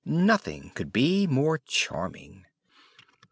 [0.03, 2.45] Nothing could be more charming.